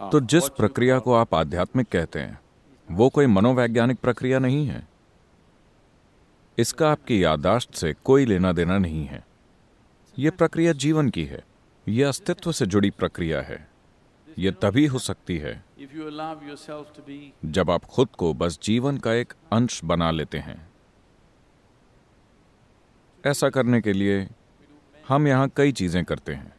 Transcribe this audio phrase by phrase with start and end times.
[0.00, 2.38] तो जिस प्रक्रिया को आप आध्यात्मिक कहते हैं
[2.88, 4.88] वो कोई मनोवैज्ञानिक प्रक्रिया नहीं है।
[6.58, 9.24] इसका आपकी यादाश्त से कोई लेना देना नहीं है।
[10.18, 11.42] यह प्रक्रिया जीवन की है।
[11.88, 13.68] यह अस्तित्व से जुड़ी प्रक्रिया है।
[14.38, 15.64] यह तभी हो सकती है
[17.44, 20.68] जब आप खुद को बस जीवन का एक अंश बना लेते हैं।
[23.24, 24.28] ऐसा करने के लिए
[25.08, 26.55] हम यहाँ कई चीज़ें करते हैं।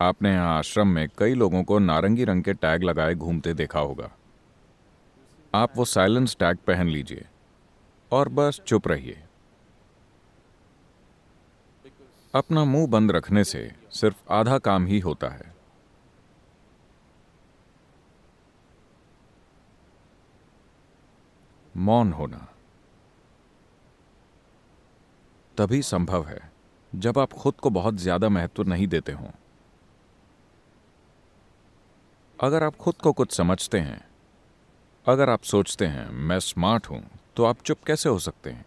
[0.00, 4.10] आपने यहाँ आश्रम में कई लोगों को नारंगी रंग के टैग लगाए घूमते देखा होगा।
[5.54, 7.24] आप वो साइलेंस टैग पहन लीजिए
[8.12, 9.22] और बस चुप रहिए।
[12.34, 15.52] अपना मुँह बंद रखने से सिर्फ़ आधा काम ही होता है।
[21.74, 22.46] मौन होना।
[25.56, 26.40] तभी संभव है
[26.92, 29.30] जब आप खुद को बहुत ज़्यादा महत्व नहीं देते हों।
[32.40, 34.08] अगर आप खुद को कुछ समझते हैं,
[35.06, 38.64] अगर आप सोचते हैं, मैं स्मार्ट हूँ तो आप चुप कैसे हो सकते हैं?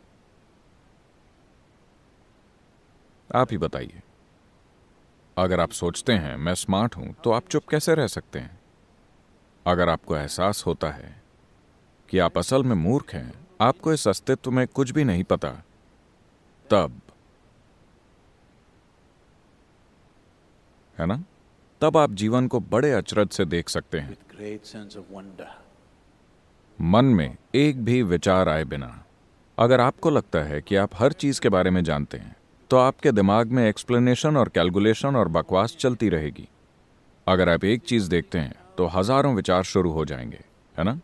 [3.36, 4.02] आप ही बताइए।
[5.38, 8.60] अगर आप सोचते हैं, मैं स्मार्ट हूँ तो आप चुप कैसे रह सकते हैं?
[9.66, 11.22] अगर आपको एहसास होता है
[12.10, 15.52] कि आप असल में मूर्ख हैं, आपको इस अस्तित्व में कुछ भी नहीं पता,
[16.70, 17.02] तब,
[20.98, 21.24] है ना?
[21.84, 24.16] तब आप जीवन को बड़े अचरज से देख सकते हैं.
[26.80, 28.88] मन में एक भी विचार आए बिना।
[29.58, 32.36] अगर आपको लगता है कि आप हर चीज़ के बारे में जानते हैं
[32.70, 36.48] तो आपके दिमाग में एक्सप्लेनेशन और कैलकुलेशन और बकवास चलती रहेगी।
[37.28, 40.44] अगर आप एक चीज़ देखते हैं तो हज़ारों विचार शुरू हो जाएँगे
[40.78, 41.00] है ना?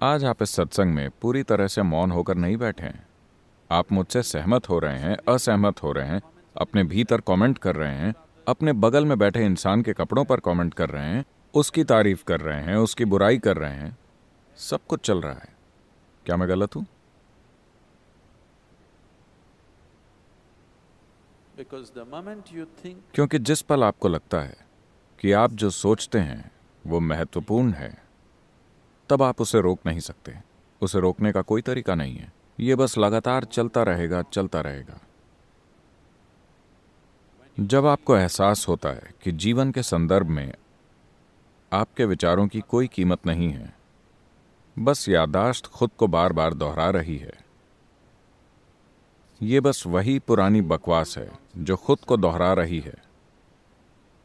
[0.00, 3.06] आज आप इस सत्संग में पूरी तरह से मौन होकर नहीं बैठे हैं।
[3.72, 6.22] आप मुझसे सहमत हो रहे हैं असहमत हो रहे हैं
[6.56, 8.14] अपने भीतर कमेंट कर रहे हैं
[8.48, 11.24] अपने बगल में बैठे इंसान के कपड़ों पर कमेंट कर रहे हैं
[11.54, 13.98] उसकी तारीफ़ कर रहे हैं उसकी बुराई कर रहे हैं
[14.56, 15.56] सब कुछ चल रहा है।
[16.26, 16.86] क्या मैं गलत हूँ?
[23.14, 24.56] क्योंकि जिस पल आपको लगता है
[25.20, 26.50] कि आप जो सोचते हैं
[26.86, 28.02] वो महत्वपूर्ण है
[29.08, 30.36] तब आप उसे रोक नहीं सकते।
[30.82, 35.00] उसे रोकने का कोई तरीका नहीं है। ये बस लगातार चलता रहेगा चलता रहेगा।
[37.60, 40.52] जब आपको एहसास होता है कि जीवन के संदर्भ में
[41.72, 43.74] आपके विचारों की कोई कीमत नहीं है,
[44.78, 47.32] बस यादाश्त खुद को बार बार दोहरा रही है।
[49.42, 52.94] ये बस वही पुरानी बकवास है जो खुद को दोहरा रही है।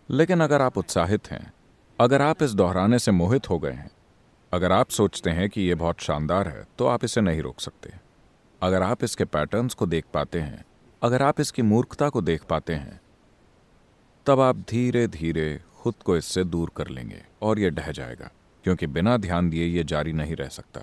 [0.09, 1.53] लेकिन अगर आप उत्साहित हैं,
[1.99, 3.91] अगर आप इस दोहराने से मोहित हो गए हैं,
[4.53, 8.06] अगर आप सोचते हैं कि यह बहुत शानदार है तो आप इसे नहीं रोक सकते।
[8.62, 10.66] अगर आप इसके पैटर्न्स को देख पाते हैं,
[11.01, 13.01] अगर आप इसकी मूर्खता को देख पाते हैं,
[14.25, 18.31] तब आप धीरे धीरे खुद को इससे दूर कर लेंगे और यह ढह जाएगा,
[18.63, 20.81] क्योंकि बिना ध्यान दिए यह जारी नहीं रह सकता।